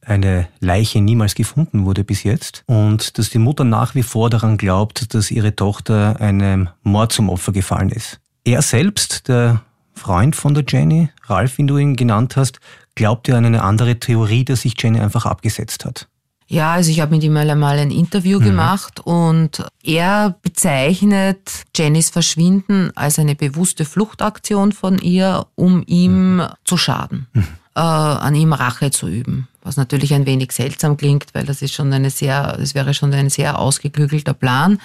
eine 0.06 0.48
Leiche 0.60 1.00
niemals 1.00 1.34
gefunden 1.34 1.84
wurde 1.84 2.04
bis 2.04 2.22
jetzt 2.22 2.62
und 2.66 3.18
dass 3.18 3.30
die 3.30 3.38
Mutter 3.38 3.64
nach 3.64 3.94
wie 3.94 4.04
vor 4.04 4.30
daran 4.30 4.56
glaubt, 4.56 5.14
dass 5.14 5.30
ihre 5.30 5.54
Tochter 5.54 6.20
einem 6.20 6.68
Mord 6.82 7.12
zum 7.12 7.28
Opfer 7.28 7.52
gefallen 7.52 7.90
ist. 7.90 8.20
Er 8.44 8.62
selbst, 8.62 9.28
der 9.28 9.62
Freund 9.94 10.36
von 10.36 10.54
der 10.54 10.64
Jenny, 10.66 11.08
Ralf, 11.24 11.58
wie 11.58 11.66
du 11.66 11.76
ihn 11.78 11.96
genannt 11.96 12.36
hast, 12.36 12.60
glaubt 12.94 13.26
ihr 13.28 13.36
an 13.36 13.44
eine 13.44 13.62
andere 13.62 13.98
Theorie, 13.98 14.44
dass 14.44 14.62
sich 14.62 14.80
Jenny 14.80 15.00
einfach 15.00 15.26
abgesetzt 15.26 15.84
hat? 15.84 16.06
Ja, 16.48 16.74
also 16.74 16.92
ich 16.92 17.00
habe 17.00 17.12
mit 17.12 17.24
ihm 17.24 17.36
einmal 17.36 17.76
ein 17.78 17.90
Interview 17.90 18.38
mhm. 18.38 18.44
gemacht 18.44 19.00
und 19.00 19.66
er 19.82 20.36
bezeichnet 20.42 21.64
Jennys 21.74 22.10
Verschwinden 22.10 22.92
als 22.94 23.18
eine 23.18 23.34
bewusste 23.34 23.84
Fluchtaktion 23.84 24.70
von 24.70 24.98
ihr, 24.98 25.46
um 25.56 25.82
ihm 25.86 26.36
mhm. 26.36 26.46
zu 26.64 26.76
schaden, 26.76 27.26
mhm. 27.32 27.48
äh, 27.74 27.80
an 27.80 28.36
ihm 28.36 28.52
Rache 28.52 28.92
zu 28.92 29.08
üben 29.08 29.48
was 29.66 29.76
natürlich 29.76 30.14
ein 30.14 30.26
wenig 30.26 30.52
seltsam 30.52 30.96
klingt, 30.96 31.26
weil 31.34 31.44
das 31.44 31.60
ist 31.60 31.74
schon 31.74 31.92
eine 31.92 32.10
sehr, 32.10 32.56
das 32.56 32.74
wäre 32.74 32.94
schon 32.94 33.12
ein 33.12 33.30
sehr 33.30 33.58
ausgeklügelter 33.58 34.34
Plan. 34.34 34.78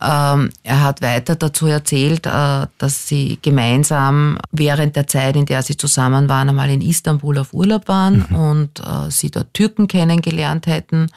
Ähm, 0.00 0.50
er 0.62 0.82
hat 0.82 1.02
weiter 1.02 1.36
dazu 1.36 1.66
erzählt, 1.66 2.26
äh, 2.26 2.66
dass 2.78 3.08
sie 3.08 3.38
gemeinsam 3.40 4.38
während 4.50 4.96
der 4.96 5.06
Zeit, 5.06 5.36
in 5.36 5.46
der 5.46 5.62
sie 5.62 5.76
zusammen 5.76 6.28
waren, 6.28 6.48
einmal 6.48 6.70
in 6.70 6.82
Istanbul 6.82 7.38
auf 7.38 7.54
Urlaub 7.54 7.88
waren 7.88 8.26
mhm. 8.28 8.36
und 8.36 8.80
äh, 8.80 9.10
sie 9.10 9.30
dort 9.30 9.54
Türken 9.54 9.88
kennengelernt 9.88 10.66
hätten 10.66 11.08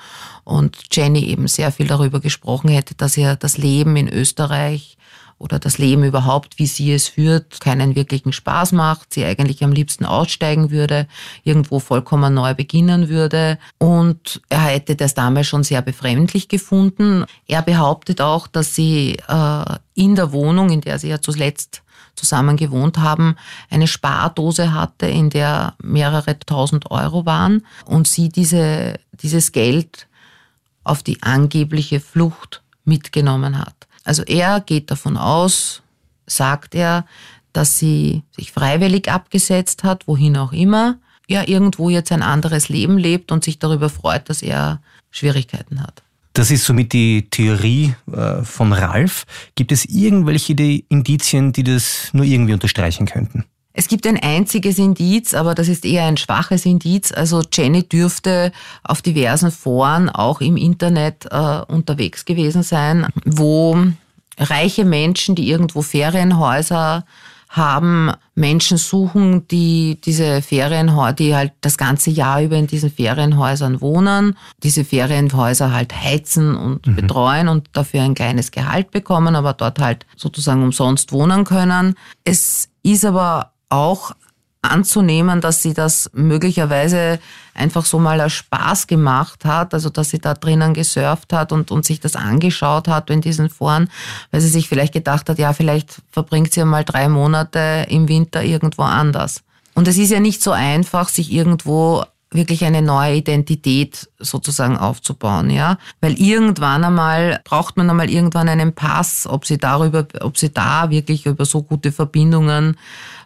und 0.44 0.78
Jenny 0.92 1.26
eben 1.26 1.48
sehr 1.48 1.72
viel 1.72 1.88
darüber 1.88 2.20
gesprochen 2.20 2.70
hätte, 2.70 2.96
dass 2.96 3.18
ihr 3.18 3.36
das 3.36 3.58
Leben 3.58 3.96
in 3.98 4.08
Österreich 4.08 4.97
oder 5.40 5.60
das 5.60 5.78
Leben 5.78 6.04
überhaupt, 6.04 6.58
wie 6.58 6.66
sie 6.66 6.92
es 6.94 7.08
führt, 7.08 7.60
keinen 7.60 7.96
wirklichen 7.96 8.34
Spaß 8.34 8.72
macht, 8.72 9.14
sie 9.14 9.24
eigentlich 9.24 9.64
am 9.64 9.72
liebsten 9.72 10.06
aussteigen 10.06 10.72
würde, 10.72 11.08
irgendwo 11.44 11.80
vollkommen 11.80 12.34
neu 12.34 12.54
beginnen 12.54 13.10
würde. 13.10 13.60
Und 13.78 14.42
er 14.50 14.66
hätte 14.66 14.96
das 14.96 15.14
damals 15.14 15.48
schon 15.48 15.64
sehr 15.64 15.82
befremdlich 15.82 16.48
gefunden. 16.48 17.26
Er 17.48 17.62
behauptet 17.62 18.22
auch, 18.22 18.48
dass 18.48 18.74
sie 18.74 19.18
äh, 19.28 19.76
in 19.94 20.16
der 20.16 20.32
Wohnung, 20.32 20.70
in 20.70 20.82
der 20.82 20.98
sie 20.98 21.10
ja 21.10 21.22
zuletzt 21.22 21.84
zusammen 22.16 22.58
gewohnt 22.58 22.98
haben, 22.98 23.36
eine 23.70 23.88
Spardose 23.88 24.74
hatte, 24.74 25.06
in 25.06 25.30
der 25.30 25.76
mehrere 25.82 26.40
tausend 26.40 26.90
Euro 26.90 27.26
waren 27.28 27.66
und 27.86 28.08
sie 28.08 28.30
diese, 28.30 29.00
dieses 29.14 29.52
Geld 29.52 30.08
auf 30.84 31.04
die 31.04 31.22
angebliche 31.22 32.00
Flucht 32.00 32.64
mitgenommen 32.86 33.60
hat. 33.60 33.77
Also 34.08 34.24
er 34.24 34.62
geht 34.62 34.90
davon 34.90 35.18
aus, 35.18 35.82
sagt 36.26 36.76
er, 36.76 37.06
dass 37.54 37.78
sie 37.78 38.24
sich 38.32 38.52
freiwillig 38.52 39.12
abgesetzt 39.12 39.84
hat, 39.84 40.08
wohin 40.08 40.38
auch 40.38 40.54
immer, 40.54 41.00
ja 41.28 41.46
irgendwo 41.46 41.90
jetzt 41.90 42.12
ein 42.12 42.24
anderes 42.24 42.70
Leben 42.70 42.98
lebt 42.98 43.32
und 43.32 43.44
sich 43.44 43.60
darüber 43.60 43.90
freut, 43.90 44.30
dass 44.30 44.42
er 44.42 44.82
Schwierigkeiten 45.12 45.82
hat. 45.82 46.04
Das 46.34 46.52
ist 46.52 46.66
somit 46.66 46.94
die 46.94 47.28
Theorie 47.30 47.96
äh, 48.12 48.44
von 48.44 48.72
Ralf. 48.72 49.26
Gibt 49.56 49.72
es 49.72 49.86
irgendwelche 49.86 50.54
Indizien, 50.54 51.52
die 51.52 51.64
das 51.64 52.10
nur 52.14 52.26
irgendwie 52.26 52.54
unterstreichen 52.54 53.08
könnten? 53.08 53.44
Es 53.78 53.88
gibt 53.88 54.08
ein 54.08 54.18
einziges 54.18 54.80
Indiz, 54.80 55.36
aber 55.36 55.54
das 55.54 55.68
ist 55.68 55.86
eher 55.86 56.06
ein 56.06 56.18
schwaches 56.18 56.66
Indiz. 56.66 57.12
Also 57.12 57.44
Jenny 57.54 57.84
dürfte 57.84 58.52
auf 58.84 59.04
diversen 59.04 59.52
Foren, 59.52 60.10
auch 60.10 60.42
im 60.42 60.58
Internet, 60.58 61.28
äh, 61.30 61.62
unterwegs 61.68 62.26
gewesen 62.26 62.64
sein, 62.64 63.06
wo 63.24 63.78
reiche 64.40 64.84
Menschen, 64.84 65.36
die 65.36 65.48
irgendwo 65.48 65.84
Ferienhäuser 65.84 67.06
haben, 67.50 68.12
Menschen 68.34 68.80
suchen, 68.80 69.48
die 69.48 70.00
diese 70.04 70.42
Ferienhäuser, 70.42 71.14
die 71.14 71.36
halt 71.36 71.54
das 71.62 71.78
ganze 71.78 72.10
Jahr 72.10 72.42
über 72.42 72.56
in 72.56 72.66
diesen 72.66 72.90
Ferienhäusern 72.90 73.80
wohnen, 73.80 74.36
diese 74.64 74.86
Ferienhäuser 74.86 75.72
halt 75.72 75.96
heizen 75.96 76.56
und 76.56 76.88
mhm. 76.88 76.96
betreuen 76.96 77.48
und 77.48 77.70
dafür 77.74 78.02
ein 78.02 78.16
kleines 78.16 78.50
Gehalt 78.50 78.90
bekommen, 78.90 79.36
aber 79.36 79.54
dort 79.54 79.78
halt 79.78 80.08
sozusagen 80.16 80.64
umsonst 80.64 81.12
wohnen 81.12 81.44
können. 81.44 81.94
Es 82.24 82.70
ist 82.82 83.06
aber 83.06 83.52
auch 83.70 84.12
anzunehmen, 84.62 85.42
dass 85.42 85.62
sie 85.62 85.74
das 85.74 86.10
möglicherweise 86.14 87.20
einfach 87.54 87.86
so 87.86 88.00
mal 88.00 88.20
als 88.22 88.34
Spaß 88.34 88.88
gemacht 88.88 89.46
hat, 89.46 89.74
also 89.74 89.90
dass 89.90 90.10
sie 90.10 90.20
da 90.20 90.34
drinnen 90.34 90.74
gesurft 90.74 91.34
hat 91.34 91.52
und, 91.52 91.72
und 91.72 91.86
sich 91.86 92.00
das 92.00 92.16
angeschaut 92.16 92.88
hat 92.88 93.10
in 93.10 93.22
diesen 93.22 93.50
Foren, 93.50 93.90
weil 94.32 94.42
sie 94.42 94.50
sich 94.50 94.68
vielleicht 94.68 94.94
gedacht 94.94 95.30
hat, 95.30 95.40
ja, 95.40 95.54
vielleicht 95.54 96.02
verbringt 96.12 96.54
sie 96.54 96.64
mal 96.66 96.84
drei 96.84 97.08
Monate 97.08 97.86
im 97.90 98.08
Winter 98.08 98.44
irgendwo 98.44 98.84
anders. 98.84 99.44
Und 99.74 99.88
es 99.88 99.98
ist 99.98 100.12
ja 100.12 100.20
nicht 100.20 100.42
so 100.42 100.52
einfach, 100.52 101.10
sich 101.10 101.32
irgendwo 101.32 102.04
wirklich 102.32 102.66
eine 102.66 102.82
neue 102.82 103.16
Identität 103.16 104.10
sozusagen 104.20 104.78
aufzubauen, 104.78 105.50
ja, 105.50 105.78
weil 106.02 106.20
irgendwann 106.20 106.84
einmal 106.84 107.40
braucht 107.46 107.78
man 107.78 107.90
einmal 107.90 108.10
irgendwann 108.10 108.50
einen 108.50 108.74
Pass, 108.74 109.26
ob 109.28 109.46
sie 109.46 109.58
darüber, 109.58 110.06
ob 110.22 110.38
sie 110.38 110.52
da 110.52 110.90
wirklich 110.90 111.26
über 111.26 111.46
so 111.46 111.64
gute 111.64 111.92
Verbindungen 111.92 112.76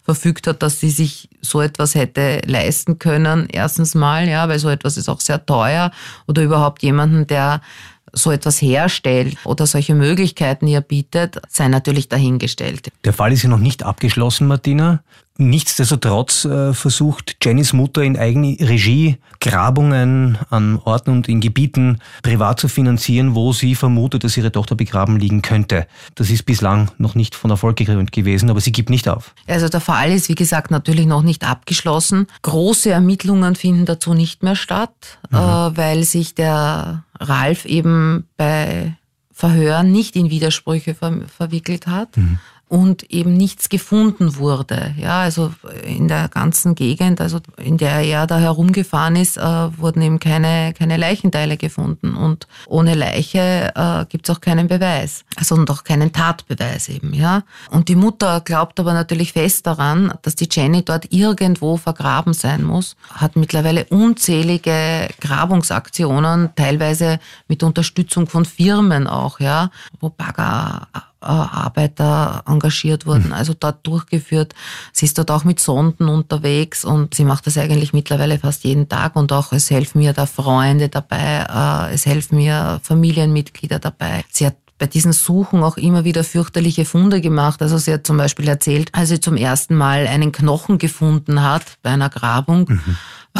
verfügt 0.03 0.47
hat, 0.47 0.61
dass 0.61 0.79
sie 0.79 0.89
sich 0.89 1.29
so 1.41 1.61
etwas 1.61 1.95
hätte 1.95 2.41
leisten 2.45 2.99
können. 2.99 3.47
Erstens 3.51 3.95
mal, 3.95 4.27
ja, 4.27 4.47
weil 4.49 4.59
so 4.59 4.69
etwas 4.69 4.97
ist 4.97 5.09
auch 5.09 5.19
sehr 5.19 5.45
teuer 5.45 5.91
oder 6.27 6.43
überhaupt 6.43 6.83
jemanden, 6.83 7.27
der 7.27 7.61
so 8.13 8.31
etwas 8.31 8.61
herstellt 8.61 9.37
oder 9.45 9.65
solche 9.65 9.95
Möglichkeiten 9.95 10.67
ihr 10.67 10.81
bietet, 10.81 11.39
sei 11.47 11.67
natürlich 11.69 12.09
dahingestellt. 12.09 12.89
Der 13.05 13.13
Fall 13.13 13.31
ist 13.31 13.43
ja 13.43 13.49
noch 13.49 13.59
nicht 13.59 13.83
abgeschlossen, 13.83 14.47
Martina. 14.47 15.01
Nichtsdestotrotz 15.41 16.45
äh, 16.45 16.71
versucht 16.73 17.37
Jennys 17.41 17.73
Mutter 17.73 18.03
in 18.03 18.15
eigener 18.15 18.59
Regie 18.59 19.17
Grabungen 19.39 20.37
an 20.51 20.79
Orten 20.85 21.09
und 21.09 21.27
in 21.27 21.41
Gebieten 21.41 21.99
privat 22.21 22.59
zu 22.59 22.67
finanzieren, 22.67 23.33
wo 23.33 23.51
sie 23.51 23.73
vermutet, 23.73 24.23
dass 24.23 24.37
ihre 24.37 24.51
Tochter 24.51 24.75
begraben 24.75 25.19
liegen 25.19 25.41
könnte. 25.41 25.87
Das 26.13 26.29
ist 26.29 26.45
bislang 26.45 26.91
noch 26.99 27.15
nicht 27.15 27.33
von 27.33 27.49
Erfolg 27.49 27.77
gekrönt 27.77 28.11
gewesen, 28.11 28.51
aber 28.51 28.61
sie 28.61 28.71
gibt 28.71 28.91
nicht 28.91 29.09
auf. 29.09 29.33
Also 29.47 29.67
der 29.67 29.81
Fall 29.81 30.11
ist, 30.11 30.29
wie 30.29 30.35
gesagt, 30.35 30.69
natürlich 30.69 31.07
noch 31.07 31.23
nicht 31.23 31.43
abgeschlossen. 31.43 32.27
Große 32.43 32.91
Ermittlungen 32.91 33.55
finden 33.55 33.85
dazu 33.85 34.13
nicht 34.13 34.43
mehr 34.43 34.55
statt, 34.55 35.17
mhm. 35.31 35.37
äh, 35.37 35.41
weil 35.77 36.03
sich 36.03 36.35
der 36.35 37.03
Ralf 37.19 37.65
eben 37.65 38.27
bei 38.37 38.95
Verhören 39.31 39.91
nicht 39.91 40.15
in 40.15 40.29
Widersprüche 40.29 40.93
ver 40.93 41.21
verwickelt 41.35 41.87
hat. 41.87 42.15
Mhm 42.15 42.37
und 42.71 43.11
eben 43.11 43.33
nichts 43.35 43.67
gefunden 43.67 44.37
wurde. 44.37 44.95
Ja, 44.97 45.23
also 45.23 45.51
in 45.85 46.07
der 46.07 46.29
ganzen 46.29 46.73
Gegend, 46.73 47.19
also 47.19 47.41
in 47.57 47.77
der 47.77 47.99
er 47.99 48.27
da 48.27 48.39
herumgefahren 48.39 49.17
ist, 49.17 49.35
äh, 49.35 49.41
wurden 49.41 50.01
eben 50.01 50.19
keine, 50.19 50.73
keine 50.73 50.95
Leichenteile 50.95 51.57
gefunden. 51.57 52.15
Und 52.15 52.47
ohne 52.67 52.95
Leiche 52.95 53.73
äh, 53.75 54.05
gibt 54.05 54.29
es 54.29 54.33
auch 54.33 54.39
keinen 54.39 54.69
Beweis. 54.69 55.25
Also 55.35 55.55
und 55.55 55.69
auch 55.69 55.83
keinen 55.83 56.13
Tatbeweis 56.13 56.87
eben, 56.87 57.13
ja. 57.13 57.43
Und 57.71 57.89
die 57.89 57.97
Mutter 57.97 58.39
glaubt 58.39 58.79
aber 58.79 58.93
natürlich 58.93 59.33
fest 59.33 59.67
daran, 59.67 60.13
dass 60.21 60.35
die 60.35 60.47
Jenny 60.49 60.85
dort 60.85 61.11
irgendwo 61.11 61.75
vergraben 61.75 62.33
sein 62.33 62.63
muss, 62.63 62.95
hat 63.13 63.35
mittlerweile 63.35 63.83
unzählige 63.89 65.09
Grabungsaktionen, 65.19 66.51
teilweise 66.55 67.19
mit 67.49 67.63
Unterstützung 67.63 68.27
von 68.27 68.45
Firmen 68.45 69.07
auch, 69.07 69.41
ja, 69.41 69.71
wo 69.99 70.07
Bagger 70.07 70.87
Arbeiter 71.21 72.43
engagiert 72.47 73.05
wurden, 73.05 73.27
mhm. 73.27 73.33
also 73.33 73.53
dort 73.53 73.85
durchgeführt. 73.85 74.53
Sie 74.91 75.05
ist 75.05 75.17
dort 75.17 75.31
auch 75.31 75.43
mit 75.43 75.59
Sonden 75.59 76.09
unterwegs 76.09 76.83
und 76.83 77.13
sie 77.13 77.23
macht 77.23 77.47
das 77.47 77.57
eigentlich 77.57 77.93
mittlerweile 77.93 78.39
fast 78.39 78.63
jeden 78.63 78.89
Tag 78.89 79.15
und 79.15 79.31
auch 79.31 79.51
es 79.51 79.69
helfen 79.69 79.99
mir 79.99 80.13
da 80.13 80.25
Freunde 80.25 80.89
dabei, 80.89 81.45
äh, 81.49 81.93
es 81.93 82.05
helfen 82.05 82.37
mir 82.37 82.79
Familienmitglieder 82.83 83.79
dabei. 83.79 84.23
Sie 84.31 84.45
hat 84.45 84.55
bei 84.77 84.87
diesen 84.87 85.13
Suchen 85.13 85.61
auch 85.61 85.77
immer 85.77 86.05
wieder 86.05 86.23
fürchterliche 86.23 86.85
Funde 86.85 87.21
gemacht. 87.21 87.61
Also 87.61 87.77
sie 87.77 87.93
hat 87.93 88.07
zum 88.07 88.17
Beispiel 88.17 88.47
erzählt, 88.47 88.89
als 88.93 89.09
sie 89.09 89.19
zum 89.19 89.37
ersten 89.37 89.75
Mal 89.75 90.07
einen 90.07 90.31
Knochen 90.31 90.79
gefunden 90.79 91.43
hat 91.43 91.77
bei 91.83 91.91
einer 91.91 92.09
Grabung, 92.09 92.65
mhm 92.67 92.97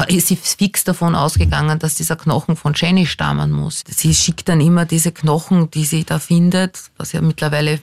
ist 0.08 0.28
sie 0.28 0.36
fix 0.36 0.84
davon 0.84 1.16
ausgegangen, 1.16 1.80
dass 1.80 1.96
dieser 1.96 2.16
Knochen 2.16 2.56
von 2.56 2.74
Jenny 2.76 3.06
stammen 3.06 3.52
muss. 3.52 3.84
Sie 3.88 4.14
schickt 4.14 4.50
dann 4.50 4.62
immer 4.62 4.86
diese 4.86 5.12
Knochen, 5.12 5.70
die 5.72 5.86
sie 5.86 6.04
da 6.04 6.20
findet, 6.20 6.80
was 6.98 7.12
ja 7.12 7.22
mittlerweile 7.22 7.80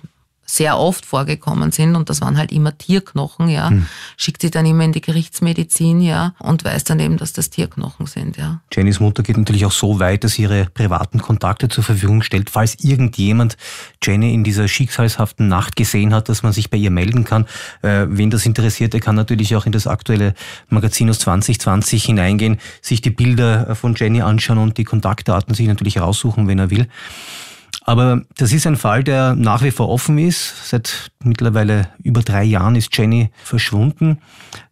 sehr 0.51 0.79
oft 0.79 1.05
vorgekommen 1.05 1.73
sind 1.73 1.95
und 1.95 2.09
das 2.09 2.23
waren 2.23 2.39
halt 2.39 2.53
immer 2.53 2.77
Tierknochen, 2.77 3.49
ja, 3.49 3.69
hm. 3.69 3.87
schickt 4.17 4.41
sie 4.41 4.51
dann 4.51 4.65
immer 4.65 4.83
in 4.83 4.93
die 4.93 5.03
Gerichtsmedizin, 5.03 6.01
ja, 6.01 6.35
und 6.39 6.65
weiß 6.65 6.85
dann 6.85 7.01
eben, 7.01 7.19
dass 7.19 7.35
das 7.35 7.51
Tierknochen 7.51 8.07
sind, 8.07 8.39
ja. 8.39 8.61
Jennys 8.73 8.99
Mutter 8.99 9.23
geht 9.23 9.37
natürlich 9.37 9.67
auch 9.67 9.73
so 9.73 10.01
weit, 10.01 10.25
dass 10.25 10.33
sie 10.33 10.43
ihre 10.43 10.65
privaten 10.65 11.21
Kontakte 11.21 11.69
zur 11.69 11.85
Verfügung 11.85 12.23
stellt, 12.23 12.49
falls 12.49 12.77
irgendjemand 12.83 13.59
Jenny 14.03 14.33
in 14.33 14.43
dieser 14.43 14.69
schicksalshaften 14.69 15.49
Nacht 15.49 15.77
gesehen 15.77 16.15
hat, 16.15 16.31
dass 16.31 16.43
man 16.43 16.55
sich 16.55 16.71
bei 16.71 16.79
ihr 16.79 16.91
melden 16.91 17.25
kann. 17.25 17.45
Äh, 17.83 18.07
wen 18.09 18.31
das 18.31 18.47
interessiert, 18.47 18.95
der 18.95 19.01
kann 19.01 19.17
natürlich 19.17 19.55
auch 19.55 19.67
in 19.67 19.73
das 19.73 19.87
aktuelle 19.87 20.33
Magazin 20.71 21.11
aus 21.11 21.19
2020 21.19 22.05
hineingehen, 22.05 22.59
sich 22.81 23.03
die 23.03 23.11
Bilder 23.11 23.75
von 23.75 23.95
Jenny 23.95 24.23
anschauen 24.23 24.57
und 24.57 24.79
die 24.79 24.85
Kontaktdaten 24.85 25.55
sich 25.55 25.67
natürlich 25.67 26.01
raussuchen, 26.01 26.49
wenn 26.49 26.59
er 26.59 26.71
will. 26.71 26.89
Aber 27.89 28.21
das 28.37 28.53
ist 28.53 28.67
ein 28.67 28.77
Fall, 28.77 29.03
der 29.03 29.35
nach 29.35 29.63
wie 29.63 29.71
vor 29.71 29.89
offen 29.89 30.19
ist. 30.19 30.69
Seit 30.69 31.11
mittlerweile 31.25 31.89
über 32.03 32.21
drei 32.21 32.45
Jahren 32.45 32.77
ist 32.77 32.95
Jenny 32.95 33.31
verschwunden. 33.43 34.19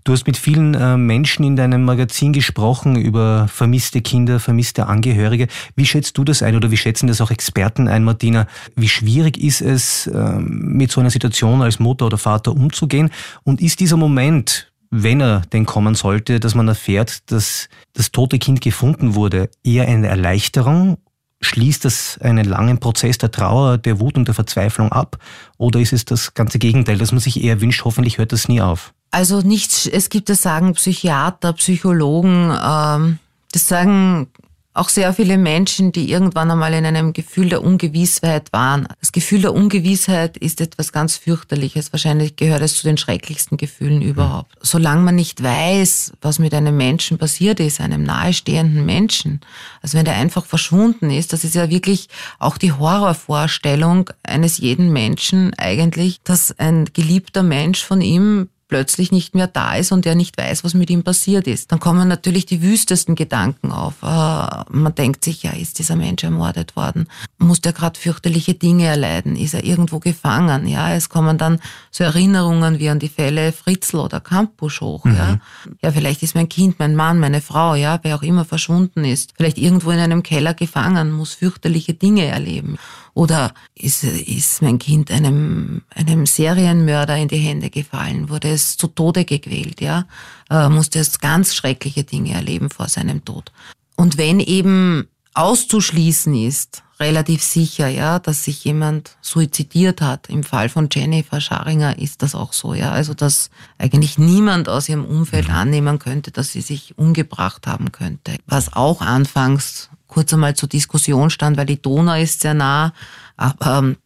Du 0.04 0.12
hast 0.12 0.26
mit 0.26 0.36
vielen 0.36 0.74
äh, 0.74 0.98
Menschen 0.98 1.42
in 1.42 1.56
deinem 1.56 1.82
Magazin 1.82 2.34
gesprochen 2.34 2.94
über 2.94 3.48
vermisste 3.48 4.02
Kinder, 4.02 4.38
vermisste 4.38 4.86
Angehörige. 4.86 5.46
Wie 5.76 5.86
schätzt 5.86 6.18
du 6.18 6.24
das 6.24 6.42
ein 6.42 6.56
oder 6.56 6.70
wie 6.70 6.76
schätzen 6.76 7.06
das 7.06 7.22
auch 7.22 7.30
Experten 7.30 7.88
ein, 7.88 8.04
Martina? 8.04 8.46
Wie 8.74 8.86
schwierig 8.86 9.38
ist 9.42 9.62
es, 9.62 10.10
ähm, 10.14 10.74
mit 10.76 10.92
so 10.92 11.00
einer 11.00 11.08
Situation 11.08 11.62
als 11.62 11.78
Mutter 11.78 12.04
oder 12.04 12.18
Vater 12.18 12.52
umzugehen? 12.52 13.08
Und 13.44 13.62
ist 13.62 13.80
dieser 13.80 13.96
Moment, 13.96 14.70
wenn 14.90 15.22
er 15.22 15.40
denn 15.54 15.64
kommen 15.64 15.94
sollte, 15.94 16.38
dass 16.38 16.54
man 16.54 16.68
erfährt, 16.68 17.30
dass 17.30 17.70
das 17.94 18.12
tote 18.12 18.38
Kind 18.38 18.60
gefunden 18.60 19.14
wurde, 19.14 19.48
eher 19.64 19.88
eine 19.88 20.08
Erleichterung 20.08 20.98
Schließt 21.42 21.84
das 21.84 22.18
einen 22.20 22.46
langen 22.46 22.78
Prozess 22.80 23.18
der 23.18 23.30
Trauer, 23.30 23.78
der 23.78 24.00
Wut 24.00 24.16
und 24.16 24.26
der 24.26 24.34
Verzweiflung 24.34 24.90
ab? 24.90 25.18
Oder 25.58 25.80
ist 25.80 25.92
es 25.92 26.04
das 26.04 26.34
ganze 26.34 26.58
Gegenteil, 26.58 26.98
dass 26.98 27.12
man 27.12 27.20
sich 27.20 27.42
eher 27.42 27.60
wünscht, 27.60 27.84
hoffentlich 27.84 28.18
hört 28.18 28.32
das 28.32 28.48
nie 28.48 28.60
auf? 28.60 28.94
Also 29.10 29.40
nichts, 29.40 29.86
es 29.86 30.08
gibt 30.08 30.28
das 30.28 30.42
sagen 30.42 30.74
Psychiater, 30.74 31.52
Psychologen, 31.54 32.56
ähm, 32.62 33.18
Das 33.52 33.68
sagen 33.68 34.28
auch 34.76 34.88
sehr 34.88 35.12
viele 35.12 35.38
Menschen, 35.38 35.92
die 35.92 36.10
irgendwann 36.10 36.50
einmal 36.50 36.74
in 36.74 36.84
einem 36.84 37.12
Gefühl 37.12 37.48
der 37.48 37.62
Ungewissheit 37.62 38.52
waren. 38.52 38.86
Das 39.00 39.12
Gefühl 39.12 39.42
der 39.42 39.54
Ungewissheit 39.54 40.36
ist 40.36 40.60
etwas 40.60 40.92
ganz 40.92 41.16
fürchterliches. 41.16 41.92
Wahrscheinlich 41.92 42.36
gehört 42.36 42.62
es 42.62 42.76
zu 42.76 42.86
den 42.86 42.96
schrecklichsten 42.96 43.56
Gefühlen 43.56 44.02
überhaupt. 44.02 44.54
Mhm. 44.54 44.60
Solange 44.62 45.02
man 45.02 45.14
nicht 45.14 45.42
weiß, 45.42 46.12
was 46.20 46.38
mit 46.38 46.54
einem 46.54 46.76
Menschen 46.76 47.18
passiert 47.18 47.60
ist, 47.60 47.80
einem 47.80 48.02
nahestehenden 48.02 48.84
Menschen, 48.84 49.40
also 49.82 49.98
wenn 49.98 50.04
der 50.04 50.16
einfach 50.16 50.44
verschwunden 50.44 51.10
ist, 51.10 51.32
das 51.32 51.44
ist 51.44 51.54
ja 51.54 51.70
wirklich 51.70 52.08
auch 52.38 52.58
die 52.58 52.72
Horrorvorstellung 52.72 54.10
eines 54.22 54.58
jeden 54.58 54.92
Menschen 54.92 55.54
eigentlich, 55.54 56.20
dass 56.22 56.58
ein 56.58 56.86
geliebter 56.92 57.42
Mensch 57.42 57.84
von 57.84 58.00
ihm 58.00 58.48
plötzlich 58.68 59.12
nicht 59.12 59.34
mehr 59.34 59.46
da 59.46 59.76
ist 59.76 59.92
und 59.92 60.06
er 60.06 60.14
nicht 60.14 60.36
weiß, 60.36 60.64
was 60.64 60.74
mit 60.74 60.90
ihm 60.90 61.04
passiert 61.04 61.46
ist. 61.46 61.70
Dann 61.70 61.78
kommen 61.78 62.08
natürlich 62.08 62.46
die 62.46 62.62
wüstesten 62.62 63.14
Gedanken 63.14 63.70
auf. 63.70 64.02
Äh, 64.02 64.06
man 64.06 64.94
denkt 64.96 65.24
sich, 65.24 65.44
ja, 65.44 65.52
ist 65.52 65.78
dieser 65.78 65.94
Mensch 65.94 66.24
ermordet 66.24 66.74
worden? 66.74 67.08
Muss 67.38 67.60
der 67.60 67.72
gerade 67.72 67.98
fürchterliche 67.98 68.54
Dinge 68.54 68.86
erleiden? 68.86 69.36
Ist 69.36 69.54
er 69.54 69.64
irgendwo 69.64 70.00
gefangen? 70.00 70.66
Ja, 70.66 70.92
es 70.92 71.08
kommen 71.08 71.38
dann 71.38 71.60
so 71.90 72.04
Erinnerungen 72.04 72.78
wie 72.78 72.88
an 72.88 72.98
die 72.98 73.08
Fälle 73.08 73.52
Fritzl 73.52 73.98
oder 73.98 74.20
Campus 74.20 74.80
hoch. 74.80 75.04
Mhm. 75.04 75.14
Ja, 75.14 75.38
ja, 75.82 75.92
vielleicht 75.92 76.22
ist 76.22 76.34
mein 76.34 76.48
Kind, 76.48 76.78
mein 76.78 76.96
Mann, 76.96 77.20
meine 77.20 77.40
Frau, 77.40 77.74
ja, 77.74 78.00
wer 78.02 78.16
auch 78.16 78.22
immer 78.22 78.44
verschwunden 78.44 79.04
ist, 79.04 79.34
vielleicht 79.36 79.58
irgendwo 79.58 79.90
in 79.90 79.98
einem 79.98 80.22
Keller 80.22 80.54
gefangen, 80.54 81.12
muss 81.12 81.34
fürchterliche 81.34 81.94
Dinge 81.94 82.26
erleben. 82.26 82.78
Oder 83.16 83.54
ist, 83.74 84.04
ist 84.04 84.60
mein 84.60 84.78
Kind 84.78 85.10
einem, 85.10 85.80
einem 85.94 86.26
Serienmörder 86.26 87.16
in 87.16 87.28
die 87.28 87.38
Hände 87.38 87.70
gefallen, 87.70 88.28
wurde 88.28 88.50
es 88.50 88.76
zu 88.76 88.88
Tode 88.88 89.24
gequält, 89.24 89.80
ja, 89.80 90.04
äh, 90.50 90.68
musste 90.68 90.98
es 90.98 91.18
ganz 91.18 91.54
schreckliche 91.54 92.04
Dinge 92.04 92.34
erleben 92.34 92.68
vor 92.68 92.88
seinem 92.88 93.24
Tod. 93.24 93.52
Und 93.96 94.18
wenn 94.18 94.38
eben 94.38 95.08
auszuschließen 95.32 96.34
ist, 96.34 96.82
relativ 97.00 97.42
sicher, 97.42 97.88
ja, 97.88 98.18
dass 98.18 98.44
sich 98.44 98.62
jemand 98.64 99.16
suizidiert 99.22 100.02
hat. 100.02 100.28
Im 100.28 100.44
Fall 100.44 100.68
von 100.68 100.88
Jennifer 100.92 101.40
Scharinger 101.40 101.98
ist 101.98 102.22
das 102.22 102.34
auch 102.34 102.52
so, 102.52 102.74
ja. 102.74 102.90
Also, 102.90 103.14
dass 103.14 103.48
eigentlich 103.78 104.18
niemand 104.18 104.68
aus 104.68 104.90
ihrem 104.90 105.06
Umfeld 105.06 105.48
annehmen 105.48 105.98
könnte, 105.98 106.32
dass 106.32 106.52
sie 106.52 106.60
sich 106.60 106.98
umgebracht 106.98 107.66
haben 107.66 107.92
könnte. 107.92 108.36
Was 108.46 108.74
auch 108.74 109.00
anfangs 109.00 109.88
kurz 110.06 110.32
einmal 110.32 110.54
zur 110.54 110.68
Diskussion 110.68 111.30
stand, 111.30 111.56
weil 111.56 111.66
die 111.66 111.80
Donau 111.80 112.14
ist 112.14 112.40
sehr 112.40 112.54
nah, 112.54 112.92
aber 113.36 113.78
ähm, 113.78 113.96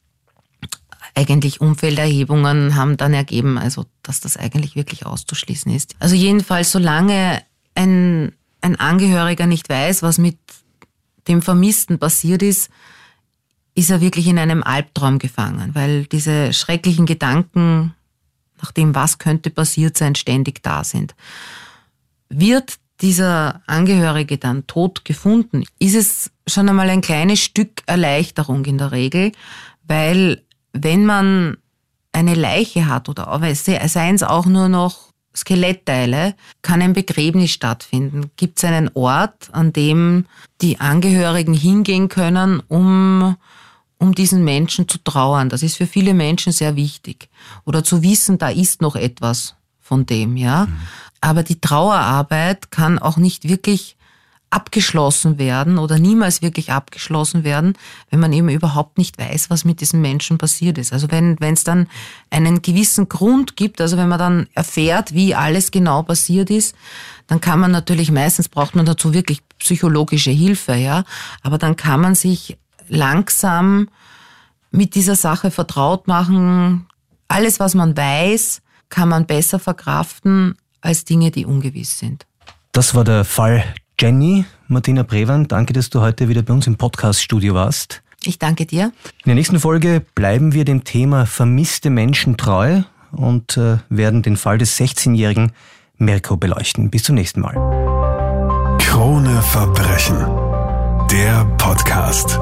eigentlich 1.14 1.61
Umfelderhebungen 1.61 2.76
haben 2.76 2.97
dann 2.97 3.14
ergeben, 3.14 3.59
also 3.59 3.85
dass 4.02 4.21
das 4.21 4.37
eigentlich 4.37 4.76
wirklich 4.76 5.07
auszuschließen 5.07 5.73
ist. 5.73 5.95
Also 5.99 6.14
jedenfalls, 6.14 6.73
solange 6.73 7.42
ein, 7.75 8.33
ein 8.61 8.76
Angehöriger 8.76 9.47
nicht 9.47 9.69
weiß, 9.69 10.02
was 10.02 10.19
mit 10.19 10.38
dem 11.28 11.42
Vermissten 11.42 11.99
passiert 11.99 12.42
ist, 12.42 12.71
ist 13.75 13.90
er 13.90 14.00
wirklich 14.00 14.26
in 14.26 14.38
einem 14.38 14.62
Albtraum 14.62 15.19
gefangen, 15.19 15.75
weil 15.75 16.07
diese 16.07 16.52
schrecklichen 16.52 17.07
Gedanken 17.07 17.95
nach 18.61 18.73
dem, 18.73 18.95
was 18.95 19.19
könnte 19.19 19.50
passiert 19.50 19.97
sein, 19.97 20.14
ständig 20.14 20.62
da 20.62 20.85
sind. 20.85 21.14
Wird 22.28 22.78
dieser 23.00 23.62
Angehörige 23.66 24.38
dann 24.38 24.66
tot 24.66 25.04
gefunden, 25.04 25.64
ist 25.78 25.95
es 25.95 26.30
schon 26.47 26.69
einmal 26.69 26.90
ein 26.90 27.00
kleines 27.00 27.40
Stück 27.40 27.83
Erleichterung 27.87 28.64
in 28.64 28.78
der 28.78 28.92
Regel, 28.92 29.33
weil 29.87 30.42
wenn 30.73 31.04
man 31.04 31.57
eine 32.12 32.35
Leiche 32.35 32.87
hat 32.87 33.09
oder 33.09 33.38
seien 33.54 34.14
es 34.14 34.23
auch 34.23 34.47
nur 34.47 34.69
noch 34.69 35.11
Skelettteile, 35.35 36.35
kann 36.62 36.83
ein 36.83 36.92
Begräbnis 36.92 37.52
stattfinden. 37.52 38.30
Gibt 38.37 38.59
es 38.59 38.64
einen 38.64 38.90
Ort, 38.95 39.49
an 39.52 39.73
dem 39.73 40.26
die 40.61 40.80
Angehörigen 40.80 41.54
hingehen 41.54 42.09
können, 42.09 42.61
um, 42.66 43.37
um 43.99 44.14
diesen 44.14 44.45
Menschen 44.45 44.88
zu 44.88 44.99
trauern. 44.99 45.49
Das 45.49 45.62
ist 45.62 45.76
für 45.76 45.87
viele 45.87 46.14
Menschen 46.14 46.52
sehr 46.52 46.75
wichtig. 46.75 47.28
Oder 47.64 47.85
zu 47.85 48.02
wissen, 48.02 48.38
da 48.38 48.49
ist 48.49 48.83
noch 48.83 48.97
etwas 48.97 49.54
von 49.90 50.06
dem, 50.06 50.37
ja. 50.37 50.66
Mhm. 50.66 50.76
Aber 51.20 51.42
die 51.42 51.61
Trauerarbeit 51.61 52.70
kann 52.70 53.00
auch 53.00 53.16
nicht 53.16 53.49
wirklich 53.49 53.97
abgeschlossen 54.49 55.37
werden 55.38 55.78
oder 55.78 55.99
niemals 55.99 56.42
wirklich 56.42 56.70
abgeschlossen 56.70 57.42
werden, 57.42 57.75
wenn 58.09 58.20
man 58.20 58.32
eben 58.32 58.49
überhaupt 58.49 58.99
nicht 58.99 59.18
weiß, 59.18 59.50
was 59.50 59.64
mit 59.64 59.80
diesem 59.80 60.00
Menschen 60.00 60.38
passiert 60.38 60.78
ist. 60.78 60.92
Also 60.92 61.11
wenn 61.11 61.38
wenn 61.40 61.54
es 61.54 61.64
dann 61.64 61.88
einen 62.30 62.62
gewissen 62.62 63.09
Grund 63.09 63.56
gibt, 63.56 63.80
also 63.80 63.97
wenn 63.97 64.09
man 64.09 64.18
dann 64.20 64.47
erfährt, 64.54 65.12
wie 65.12 65.35
alles 65.35 65.73
genau 65.73 66.02
passiert 66.04 66.50
ist, 66.50 66.76
dann 67.26 67.41
kann 67.41 67.58
man 67.58 67.73
natürlich 67.73 68.12
meistens 68.12 68.49
braucht 68.49 68.76
man 68.76 68.86
dazu 68.86 69.12
wirklich 69.12 69.41
psychologische 69.58 70.30
Hilfe, 70.32 70.75
ja, 70.75 71.04
aber 71.43 71.58
dann 71.58 71.75
kann 71.75 72.00
man 72.00 72.14
sich 72.14 72.58
langsam 72.88 73.88
mit 74.71 74.95
dieser 74.95 75.17
Sache 75.17 75.50
vertraut 75.50 76.06
machen. 76.06 76.86
Alles, 77.28 77.58
was 77.60 77.75
man 77.75 77.97
weiß, 77.97 78.62
kann 78.90 79.08
man 79.08 79.26
besser 79.26 79.58
verkraften 79.58 80.56
als 80.80 81.04
Dinge, 81.04 81.30
die 81.30 81.46
ungewiss 81.46 81.98
sind. 81.98 82.26
Das 82.72 82.94
war 82.94 83.04
der 83.04 83.24
Fall 83.24 83.64
Jenny. 83.98 84.44
Martina 84.68 85.02
Brewan, 85.02 85.48
danke, 85.48 85.72
dass 85.72 85.90
du 85.90 86.00
heute 86.00 86.28
wieder 86.28 86.42
bei 86.42 86.52
uns 86.54 86.66
im 86.66 86.76
Podcast-Studio 86.76 87.54
warst. 87.54 88.02
Ich 88.22 88.38
danke 88.38 88.66
dir. 88.66 88.84
In 88.84 89.26
der 89.26 89.34
nächsten 89.34 89.58
Folge 89.58 90.02
bleiben 90.14 90.52
wir 90.52 90.64
dem 90.64 90.84
Thema 90.84 91.26
vermisste 91.26 91.90
Menschen 91.90 92.36
treu 92.36 92.82
und 93.12 93.56
äh, 93.56 93.78
werden 93.88 94.22
den 94.22 94.36
Fall 94.36 94.58
des 94.58 94.78
16-jährigen 94.78 95.52
Mirko 95.96 96.36
beleuchten. 96.36 96.90
Bis 96.90 97.04
zum 97.04 97.14
nächsten 97.14 97.40
Mal. 97.40 97.54
Krone 98.78 99.42
Verbrechen. 99.42 100.18
Der 101.10 101.44
Podcast. 101.58 102.38